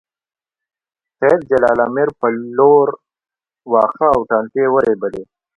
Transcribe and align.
سېد 1.17 1.39
جلال 1.49 1.79
امیر 1.87 2.09
په 2.19 2.27
لور 2.57 2.87
واښه 3.71 4.07
او 4.15 4.21
ټانټې 4.29 4.63
ورېبلې 4.73 5.23